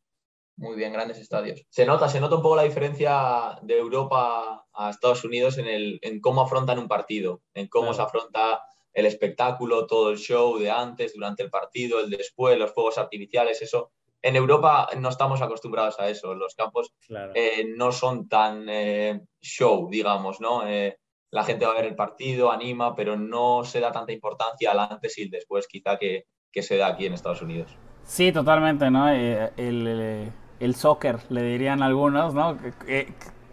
muy 0.60 0.76
bien, 0.76 0.92
grandes 0.92 1.18
estadios. 1.18 1.64
Se 1.70 1.86
nota, 1.86 2.06
se 2.06 2.20
nota 2.20 2.36
un 2.36 2.42
poco 2.42 2.56
la 2.56 2.64
diferencia 2.64 3.58
de 3.62 3.78
Europa 3.78 4.66
a 4.74 4.90
Estados 4.90 5.24
Unidos 5.24 5.56
en, 5.56 5.66
el, 5.66 5.98
en 6.02 6.20
cómo 6.20 6.42
afrontan 6.42 6.78
un 6.78 6.86
partido, 6.86 7.40
en 7.54 7.66
cómo 7.68 7.92
claro. 7.92 7.96
se 7.96 8.02
afronta 8.02 8.62
el 8.92 9.06
espectáculo, 9.06 9.86
todo 9.86 10.10
el 10.10 10.18
show 10.18 10.58
de 10.58 10.70
antes, 10.70 11.14
durante 11.14 11.42
el 11.42 11.50
partido, 11.50 12.00
el 12.00 12.10
después, 12.10 12.58
los 12.58 12.72
fuegos 12.72 12.98
artificiales, 12.98 13.62
eso. 13.62 13.92
En 14.22 14.36
Europa 14.36 14.88
no 14.98 15.08
estamos 15.08 15.40
acostumbrados 15.40 15.98
a 15.98 16.08
eso. 16.08 16.34
Los 16.34 16.54
campos 16.54 16.92
claro. 17.06 17.32
eh, 17.34 17.64
no 17.74 17.90
son 17.90 18.28
tan 18.28 18.66
eh, 18.68 19.22
show, 19.40 19.88
digamos, 19.90 20.40
¿no? 20.40 20.66
Eh, 20.66 20.98
la 21.30 21.44
gente 21.44 21.64
va 21.64 21.72
a 21.72 21.76
ver 21.76 21.86
el 21.86 21.94
partido, 21.94 22.50
anima, 22.50 22.94
pero 22.94 23.16
no 23.16 23.64
se 23.64 23.80
da 23.80 23.92
tanta 23.92 24.12
importancia 24.12 24.72
al 24.72 24.80
antes 24.80 25.16
y 25.16 25.22
el 25.22 25.30
después, 25.30 25.66
quizá 25.66 25.96
que, 25.96 26.26
que 26.52 26.62
se 26.62 26.76
da 26.76 26.88
aquí 26.88 27.06
en 27.06 27.14
Estados 27.14 27.40
Unidos. 27.40 27.70
Sí, 28.04 28.32
totalmente, 28.32 28.90
¿no? 28.90 29.08
El, 29.08 29.52
el, 29.56 30.32
el 30.58 30.74
soccer, 30.74 31.18
le 31.30 31.42
dirían 31.42 31.82
algunos, 31.82 32.34
¿no? 32.34 32.58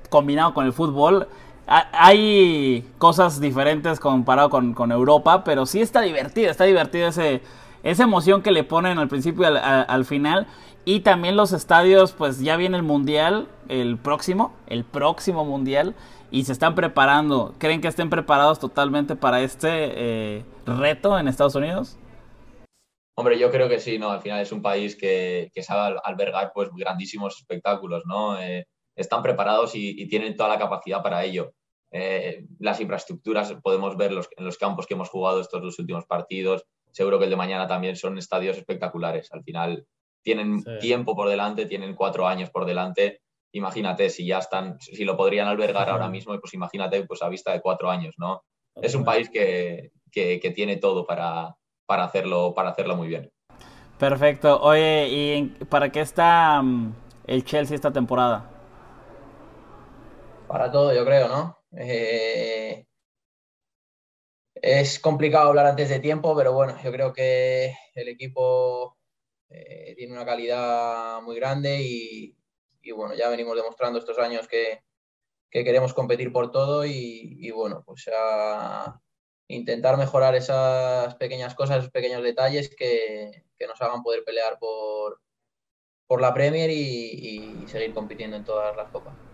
Combinado 0.09 0.53
con 0.53 0.65
el 0.65 0.73
fútbol, 0.73 1.27
hay 1.67 2.89
cosas 2.97 3.39
diferentes 3.39 3.99
comparado 3.99 4.49
con, 4.49 4.73
con, 4.73 4.91
Europa, 4.91 5.43
pero 5.43 5.65
sí 5.65 5.81
está 5.81 6.01
divertido, 6.01 6.49
está 6.49 6.63
divertido 6.63 7.09
ese, 7.09 7.41
esa 7.83 8.03
emoción 8.03 8.41
que 8.41 8.51
le 8.51 8.63
ponen 8.63 8.97
al 8.99 9.07
principio 9.07 9.43
y 9.43 9.45
al, 9.45 9.57
al, 9.57 9.85
al, 9.87 10.05
final. 10.05 10.47
Y 10.85 11.01
también 11.01 11.35
los 11.35 11.51
estadios, 11.51 12.13
pues 12.13 12.39
ya 12.39 12.55
viene 12.55 12.77
el 12.77 12.83
Mundial, 12.83 13.49
el 13.67 13.97
próximo, 13.97 14.53
el 14.67 14.85
próximo 14.85 15.43
Mundial, 15.43 15.95
y 16.31 16.45
se 16.45 16.53
están 16.53 16.75
preparando. 16.75 17.53
¿Creen 17.57 17.81
que 17.81 17.89
estén 17.89 18.09
preparados 18.09 18.59
totalmente 18.59 19.15
para 19.15 19.41
este 19.41 19.69
eh, 19.69 20.45
reto 20.65 21.19
en 21.19 21.27
Estados 21.27 21.55
Unidos? 21.55 21.97
Hombre, 23.17 23.39
yo 23.39 23.51
creo 23.51 23.67
que 23.67 23.79
sí, 23.79 23.97
¿no? 23.97 24.11
Al 24.11 24.21
final 24.21 24.41
es 24.41 24.51
un 24.51 24.61
país 24.61 24.95
que, 24.95 25.49
que 25.53 25.63
sabe 25.63 25.97
albergar 26.03 26.51
pues 26.53 26.69
grandísimos 26.73 27.37
espectáculos, 27.37 28.03
¿no? 28.05 28.39
Eh, 28.39 28.67
están 28.97 29.21
preparados 29.21 29.71
y, 29.75 30.07
tienen 30.07 30.35
toda 30.35 30.49
la 30.49 30.57
capacidad 30.57 31.01
para 31.01 31.23
ello. 31.23 31.53
Eh, 31.91 32.45
las 32.59 32.81
infraestructuras, 32.81 33.53
podemos 33.63 33.95
ver 33.95 34.11
los, 34.11 34.27
en 34.35 34.45
los 34.45 34.57
campos 34.57 34.85
que 34.85 34.93
hemos 34.93 35.09
jugado 35.09 35.39
estos 35.39 35.61
dos 35.61 35.79
últimos 35.79 36.05
partidos, 36.05 36.65
seguro 36.91 37.17
que 37.17 37.25
el 37.25 37.29
de 37.29 37.35
mañana 37.35 37.67
también 37.67 37.95
son 37.95 38.17
estadios 38.17 38.57
espectaculares. 38.57 39.31
Al 39.31 39.43
final 39.43 39.85
tienen 40.21 40.61
sí. 40.61 40.71
tiempo 40.79 41.15
por 41.15 41.29
delante, 41.29 41.65
tienen 41.65 41.95
cuatro 41.95 42.27
años 42.27 42.49
por 42.49 42.65
delante. 42.65 43.21
Imagínate 43.53 44.09
si 44.09 44.27
ya 44.27 44.39
están, 44.39 44.77
si 44.79 45.05
lo 45.05 45.15
podrían 45.15 45.47
albergar 45.47 45.89
ahora 45.89 46.09
mismo, 46.09 46.37
pues 46.39 46.53
imagínate 46.53 47.05
pues 47.05 47.21
a 47.21 47.29
vista 47.29 47.53
de 47.53 47.61
cuatro 47.61 47.89
años, 47.89 48.15
¿no? 48.17 48.43
Es 48.75 48.93
un 48.93 49.03
país 49.03 49.29
que, 49.29 49.91
que, 50.11 50.39
que 50.39 50.51
tiene 50.51 50.77
todo 50.77 51.05
para, 51.05 51.55
para, 51.85 52.03
hacerlo, 52.03 52.53
para 52.53 52.71
hacerlo 52.71 52.95
muy 52.95 53.07
bien. 53.07 53.31
Perfecto. 53.97 54.61
Oye, 54.61 55.07
¿y 55.09 55.43
para 55.65 55.91
qué 55.91 56.01
está 56.01 56.61
mm, 56.61 56.93
el 57.25 57.43
Chelsea 57.43 57.73
esta 57.73 57.91
temporada? 57.91 58.49
Para 60.47 60.71
todo, 60.71 60.93
yo 60.93 61.03
creo, 61.03 61.27
¿no? 61.27 61.56
Eh, 61.79 62.87
es 64.55 64.99
complicado 64.99 65.49
hablar 65.49 65.67
antes 65.67 65.89
de 65.89 65.99
tiempo, 65.99 66.35
pero 66.35 66.53
bueno, 66.53 66.75
yo 66.83 66.91
creo 66.91 67.13
que 67.13 67.75
el 67.93 68.07
equipo 68.07 68.97
eh, 69.49 69.93
tiene 69.95 70.13
una 70.13 70.25
calidad 70.25 71.21
muy 71.21 71.35
grande 71.35 71.79
y, 71.81 72.35
bueno, 72.95 73.13
ya 73.15 73.29
venimos 73.29 73.55
demostrando 73.55 73.99
estos 73.99 74.17
años 74.17 74.47
que, 74.47 74.81
queremos 75.51 75.93
competir 75.93 76.31
por 76.31 76.51
todo 76.51 76.85
y, 76.85 77.51
bueno, 77.51 77.83
pues 77.85 78.09
a 78.13 78.99
intentar 79.47 79.97
mejorar 79.97 80.35
esas 80.35 81.15
pequeñas 81.15 81.55
cosas, 81.55 81.79
esos 81.79 81.91
pequeños 81.91 82.23
detalles 82.23 82.75
que, 82.75 83.43
nos 83.67 83.81
hagan 83.81 84.03
poder 84.03 84.23
pelear 84.23 84.59
por, 84.59 85.21
por 86.07 86.21
la 86.21 86.33
Premier 86.33 86.69
y, 86.69 87.63
y 87.63 87.67
seguir 87.67 87.93
compitiendo 87.93 88.37
en 88.37 88.43
todas 88.45 88.75
las 88.75 88.89
copas. 88.91 89.26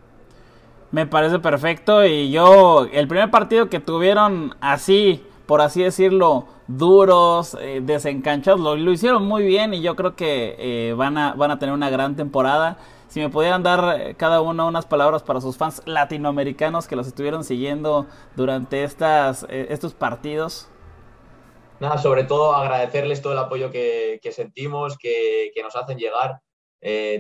Me 0.94 1.08
parece 1.08 1.40
perfecto 1.40 2.06
y 2.06 2.30
yo, 2.30 2.86
el 2.94 3.08
primer 3.08 3.32
partido 3.32 3.68
que 3.68 3.80
tuvieron 3.80 4.56
así, 4.62 5.26
por 5.48 5.60
así 5.60 5.82
decirlo, 5.82 6.46
duros, 6.68 7.58
eh, 7.60 7.82
desencanchados, 7.82 8.60
lo, 8.60 8.92
hicieron 8.92 9.26
muy 9.26 9.44
bien 9.44 9.74
y 9.74 9.82
yo 9.82 9.96
creo 9.96 10.16
que 10.16 10.56
eh, 10.60 10.94
van, 10.94 11.18
a, 11.18 11.34
van 11.34 11.50
a 11.50 11.58
tener 11.58 11.74
una 11.74 11.90
gran 11.90 12.16
temporada. 12.16 12.78
Si 13.08 13.20
me 13.20 13.30
pudieran 13.30 13.64
dar 13.64 14.00
eh, 14.00 14.16
cada 14.16 14.42
uno 14.42 14.68
unas 14.68 14.86
palabras 14.86 15.24
para 15.24 15.42
sus 15.42 15.58
fans 15.58 15.82
latinoamericanos 15.88 16.88
que 16.88 16.96
los 16.96 17.08
estuvieron 17.08 17.44
siguiendo 17.44 18.06
durante 18.36 18.84
estas, 18.84 19.48
estos 19.50 19.96
partidos. 19.96 20.70
Nada, 21.80 21.98
sobre 21.98 22.24
todo 22.24 22.54
agradecerles 22.54 23.20
todo 23.24 23.34
el 23.34 23.40
apoyo 23.40 23.72
que, 23.72 24.20
sentimos, 24.32 25.00
que, 25.00 25.52
nos 25.64 25.76
hacen 25.76 25.98
llegar, 25.98 26.42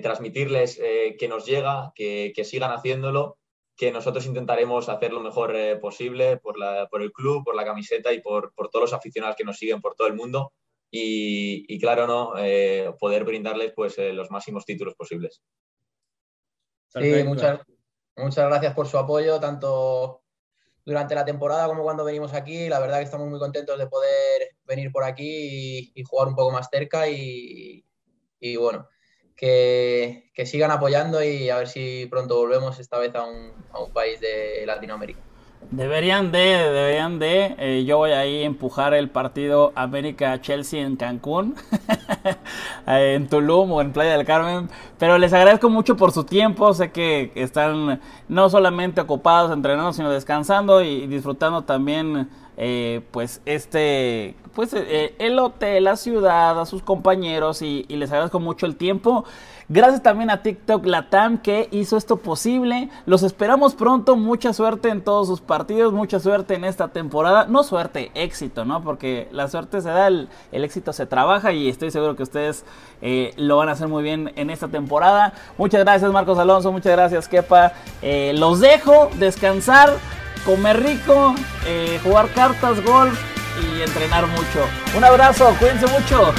transmitirles 0.03 0.79
que 1.17 1.27
nos 1.27 1.47
llega, 1.47 1.91
que 1.95 2.43
sigan 2.45 2.71
haciéndolo 2.71 3.37
que 3.75 3.91
nosotros 3.91 4.25
intentaremos 4.25 4.89
hacer 4.89 5.11
lo 5.11 5.21
mejor 5.21 5.55
eh, 5.55 5.75
posible 5.77 6.37
por, 6.37 6.57
la, 6.59 6.87
por, 6.87 7.01
el 7.01 7.11
club, 7.11 7.43
por 7.43 7.55
la 7.55 7.65
camiseta 7.65 8.13
y 8.13 8.21
por, 8.21 8.53
por, 8.53 8.69
todos 8.69 8.91
los 8.91 8.93
aficionados 8.93 9.35
que 9.35 9.43
nos 9.43 9.57
siguen 9.57 9.81
por 9.81 9.95
todo 9.95 10.07
el 10.07 10.13
mundo. 10.13 10.53
Y, 10.91 11.65
y 11.67 11.79
claro, 11.79 12.05
¿no? 12.05 12.33
Eh, 12.37 12.93
poder 12.99 13.23
brindarles 13.23 13.73
pues, 13.75 13.97
eh, 13.97 14.13
los 14.13 14.29
máximos 14.29 14.65
títulos 14.65 14.93
posibles. 14.93 15.41
Sí, 16.89 17.23
muchas, 17.23 17.61
muchas 18.15 18.45
gracias 18.47 18.75
por 18.75 18.87
su 18.87 18.99
apoyo, 18.99 19.39
tanto 19.39 20.21
durante 20.85 21.15
la 21.15 21.25
temporada 21.25 21.67
como 21.67 21.81
cuando 21.81 22.03
venimos 22.03 22.33
aquí. 22.33 22.69
La 22.69 22.79
verdad 22.79 22.99
que 22.99 23.05
estamos 23.05 23.27
muy 23.27 23.39
contentos 23.39 23.79
de 23.79 23.87
poder 23.87 24.55
venir 24.65 24.91
por 24.91 25.03
aquí 25.03 25.23
y, 25.25 25.91
y 25.95 26.03
jugar 26.03 26.27
un 26.27 26.35
poco 26.35 26.51
más 26.51 26.67
cerca. 26.71 27.09
Y, 27.09 27.83
y 28.39 28.55
bueno, 28.55 28.87
que, 29.35 30.31
sigan 30.45 30.71
apoyando 30.71 31.23
y 31.23 31.49
a 31.49 31.57
ver 31.57 31.67
si 31.67 32.07
pronto 32.09 32.37
volvemos 32.37 32.79
esta 32.79 32.97
vez 32.97 33.13
a 33.15 33.23
un, 33.23 33.51
país 33.93 34.19
de 34.19 34.65
Latinoamérica. 34.65 35.19
Deberían 35.71 36.31
de, 36.31 36.39
deberían 36.39 37.19
de. 37.19 37.55
Eh, 37.57 37.83
yo 37.85 37.97
voy 37.97 38.11
ahí 38.11 38.43
a 38.43 38.45
empujar 38.45 38.93
el 38.93 39.09
partido 39.09 39.71
América-Chelsea 39.75 40.81
en 40.81 40.97
Cancún, 40.97 41.55
eh, 42.87 43.15
en 43.15 43.27
Tulum 43.27 43.71
o 43.71 43.81
en 43.81 43.91
Playa 43.91 44.17
del 44.17 44.25
Carmen. 44.25 44.69
Pero 44.99 45.17
les 45.17 45.33
agradezco 45.33 45.69
mucho 45.69 45.95
por 45.95 46.11
su 46.11 46.25
tiempo. 46.25 46.73
Sé 46.73 46.91
que 46.91 47.31
están 47.35 48.01
no 48.27 48.49
solamente 48.49 49.01
ocupados 49.01 49.51
entrenando, 49.51 49.93
sino 49.93 50.11
descansando 50.11 50.81
y 50.83 51.07
disfrutando 51.07 51.63
también 51.63 52.29
eh, 52.57 53.01
pues 53.11 53.41
este 53.45 54.35
pues 54.53 54.73
eh, 54.73 55.15
el 55.17 55.39
hotel, 55.39 55.85
la 55.85 55.95
ciudad, 55.95 56.59
a 56.59 56.65
sus 56.65 56.83
compañeros 56.83 57.61
y, 57.61 57.85
les 57.89 58.11
agradezco 58.11 58.39
mucho 58.39 58.65
el 58.65 58.75
tiempo. 58.75 59.25
Gracias 59.69 60.03
también 60.03 60.29
a 60.29 60.43
TikTok 60.43 60.85
Latam 60.85 61.39
que 61.39 61.69
hizo 61.71 61.97
esto 61.97 62.17
posible. 62.17 62.89
Los 63.07 63.23
esperamos 63.23 63.73
pronto. 63.73 64.15
Mucha 64.15 64.53
suerte 64.53 64.89
en 64.89 65.01
todos 65.01 65.27
sus 65.27 65.41
partidos. 65.41 65.93
Mucha 65.93 66.19
suerte 66.19 66.53
en 66.53 66.65
esta 66.65 66.89
temporada. 66.89 67.47
No 67.47 67.63
suerte, 67.63 68.11
éxito, 68.13 68.65
¿no? 68.65 68.83
Porque 68.83 69.27
la 69.31 69.47
suerte 69.47 69.81
se 69.81 69.89
da, 69.89 70.07
el, 70.07 70.29
éxito 70.51 70.93
se 70.93 71.07
trabaja 71.07 71.53
y 71.53 71.69
estoy 71.69 71.89
seguro 71.89 72.15
que 72.15 72.23
ustedes 72.23 72.65
eh, 73.01 73.33
lo 73.37 73.57
van 73.57 73.69
a 73.69 73.71
hacer 73.71 73.87
muy 73.87 74.03
bien 74.03 74.31
en 74.35 74.51
esta 74.51 74.67
temporada. 74.67 75.33
Muchas 75.57 75.81
gracias 75.81 76.11
Marcos 76.11 76.37
Alonso. 76.37 76.71
Muchas 76.71 76.91
gracias 76.91 77.27
Kepa. 77.27 77.71
los 78.33 78.59
dejo 78.59 79.09
descansar 79.17 79.97
comer 80.45 80.81
rico, 80.81 81.35
eh, 81.65 81.99
jugar 82.03 82.29
cartas, 82.33 82.83
golf 82.83 83.19
y 83.61 83.81
entrenar 83.81 84.27
mucho. 84.27 84.65
Un 84.95 85.03
abrazo, 85.03 85.55
cuídense 85.59 85.87
mucho. 85.87 86.33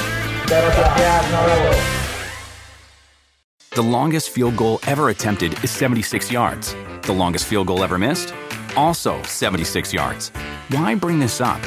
The 3.71 3.83
longest 3.83 4.31
field 4.31 4.57
goal 4.57 4.79
ever 4.87 5.09
attempted 5.09 5.53
is 5.65 5.71
76 5.71 6.31
yards. 6.31 6.77
The 7.03 7.13
longest 7.13 7.47
field 7.47 7.67
goal 7.67 7.83
ever 7.83 7.99
missed? 7.99 8.35
Also 8.77 9.21
76 9.23 9.93
yards. 9.93 10.31
Why 10.69 10.95
bring 10.95 11.19
this 11.19 11.41
up? 11.41 11.61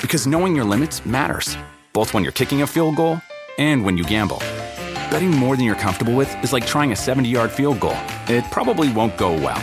Because 0.00 0.26
knowing 0.26 0.56
your 0.56 0.64
limits 0.64 1.04
matters, 1.06 1.56
both 1.92 2.12
when 2.12 2.22
you're 2.22 2.32
kicking 2.32 2.62
a 2.62 2.66
field 2.66 2.96
goal 2.96 3.20
and 3.58 3.84
when 3.84 3.96
you 3.96 4.04
gamble. 4.04 4.38
Betting 5.10 5.30
more 5.30 5.56
than 5.56 5.64
you're 5.64 5.76
comfortable 5.76 6.14
with 6.14 6.34
is 6.42 6.52
like 6.52 6.66
trying 6.66 6.92
a 6.92 6.96
70 6.96 7.28
yard 7.28 7.50
field 7.50 7.78
goal. 7.78 7.96
It 8.28 8.44
probably 8.50 8.90
won't 8.92 9.16
go 9.16 9.32
well. 9.32 9.62